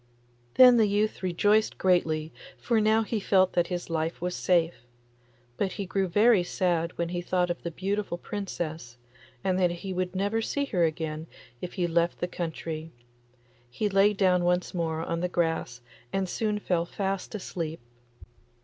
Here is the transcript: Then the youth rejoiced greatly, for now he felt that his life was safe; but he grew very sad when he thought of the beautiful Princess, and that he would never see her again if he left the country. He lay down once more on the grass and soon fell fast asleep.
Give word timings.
Then 0.55 0.77
the 0.77 0.87
youth 0.87 1.21
rejoiced 1.21 1.77
greatly, 1.77 2.33
for 2.57 2.81
now 2.81 3.03
he 3.03 3.19
felt 3.19 3.53
that 3.53 3.67
his 3.67 3.87
life 3.87 4.19
was 4.19 4.35
safe; 4.35 4.83
but 5.57 5.73
he 5.73 5.85
grew 5.85 6.07
very 6.07 6.41
sad 6.43 6.97
when 6.97 7.09
he 7.09 7.21
thought 7.21 7.51
of 7.51 7.61
the 7.61 7.69
beautiful 7.69 8.17
Princess, 8.17 8.97
and 9.43 9.59
that 9.59 9.69
he 9.69 9.93
would 9.93 10.15
never 10.15 10.41
see 10.41 10.65
her 10.65 10.83
again 10.85 11.27
if 11.61 11.73
he 11.73 11.85
left 11.85 12.17
the 12.17 12.27
country. 12.27 12.91
He 13.69 13.89
lay 13.89 14.13
down 14.13 14.43
once 14.43 14.73
more 14.73 15.03
on 15.03 15.19
the 15.19 15.29
grass 15.29 15.81
and 16.11 16.27
soon 16.27 16.57
fell 16.57 16.87
fast 16.87 17.35
asleep. 17.35 17.79